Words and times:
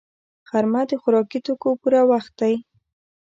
غرمه 0.49 0.81
د 0.89 0.91
خوراکي 1.01 1.39
توکو 1.45 1.69
پوره 1.81 2.01
وخت 2.11 2.33
دی 2.41 2.53